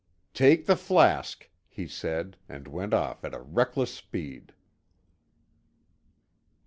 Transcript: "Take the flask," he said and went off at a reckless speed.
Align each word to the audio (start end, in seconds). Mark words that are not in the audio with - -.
"Take 0.33 0.65
the 0.65 0.75
flask," 0.75 1.47
he 1.67 1.87
said 1.87 2.35
and 2.49 2.67
went 2.67 2.91
off 2.91 3.23
at 3.23 3.35
a 3.35 3.39
reckless 3.41 3.93
speed. 3.93 4.51